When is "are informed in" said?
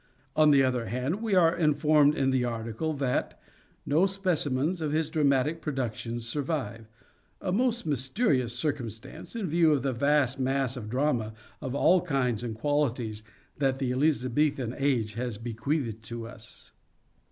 1.35-2.31